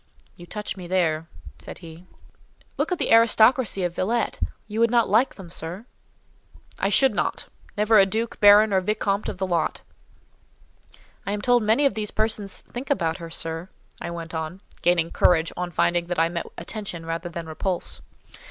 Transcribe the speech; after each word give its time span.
"You 0.35 0.47
touch 0.47 0.75
me 0.75 0.87
there," 0.87 1.27
said 1.59 1.77
he. 1.77 2.07
"Look 2.75 2.91
at 2.91 2.97
the 2.97 3.11
aristocracy 3.13 3.83
of 3.83 3.93
Villette—you 3.95 4.79
would 4.79 4.89
not 4.89 5.07
like 5.09 5.35
them, 5.35 5.51
sir?" 5.51 5.85
"I 6.79 6.89
should 6.89 7.13
not—never 7.13 7.99
a 7.99 8.07
duc, 8.07 8.39
baron, 8.39 8.73
or 8.73 8.81
vicomte 8.81 9.29
of 9.29 9.37
the 9.37 9.45
lot." 9.45 9.81
"I 11.23 11.33
am 11.33 11.41
told 11.43 11.61
many 11.61 11.85
of 11.85 11.93
these 11.93 12.09
persons 12.09 12.61
think 12.61 12.89
about 12.89 13.17
her, 13.17 13.29
sir," 13.29 13.69
I 14.01 14.09
went 14.09 14.33
on, 14.33 14.61
gaining 14.81 15.11
courage 15.11 15.53
on 15.55 15.69
finding 15.69 16.07
that 16.07 16.17
I 16.17 16.29
met 16.29 16.47
attention 16.57 17.05
rather 17.05 17.29
than 17.29 17.45
repulse. 17.45 18.01